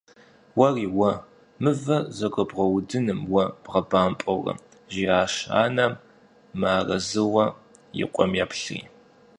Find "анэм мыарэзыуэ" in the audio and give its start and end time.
5.61-7.45